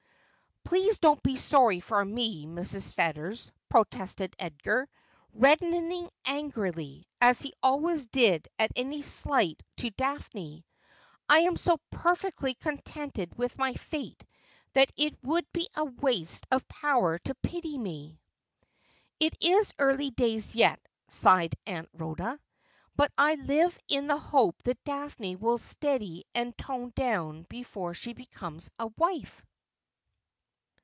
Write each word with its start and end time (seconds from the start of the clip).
'Please 0.71 0.99
don't 0.99 1.21
be 1.21 1.35
sorry 1.35 1.81
for 1.81 2.05
me, 2.05 2.45
Mrs. 2.45 2.93
Ferrers,' 2.93 3.51
protested 3.67 4.33
Edgar, 4.39 4.87
reddening 5.33 6.09
angrily, 6.23 7.05
as 7.19 7.41
he 7.41 7.51
always 7.61 8.05
did 8.07 8.47
at 8.57 8.71
any 8.77 9.01
slight 9.01 9.61
to 9.77 9.89
Daphne;' 9.89 10.63
I 11.29 11.39
am 11.39 11.57
so 11.57 11.77
perfectly 11.89 12.53
contented 12.53 13.35
v/ith 13.35 13.57
my 13.57 13.73
fate 13.73 14.23
that 14.71 14.93
it 14.95 15.17
would 15.23 15.45
be 15.51 15.67
a 15.75 15.83
waste 15.83 16.47
of 16.51 16.65
power 16.69 17.17
to 17.19 17.35
pity 17.35 17.77
me.'' 17.77 18.21
It 19.19 19.35
is 19.41 19.73
early 19.77 20.11
days 20.11 20.55
yet,' 20.55 20.85
sighed 21.09 21.55
Aunt 21.67 21.89
Rhoda.' 21.93 22.39
But 22.95 23.11
I 23.17 23.35
live 23.35 23.77
in 23.89 24.07
the 24.07 24.17
hope 24.19 24.63
that 24.63 24.81
Daphne 24.85 25.35
will 25.35 25.57
steady 25.57 26.23
and 26.33 26.57
tone 26.57 26.93
down 26.95 27.43
before 27.49 27.93
she 27.93 28.13
becomes 28.13 28.71
a 28.79 28.87
wife.' 28.95 29.43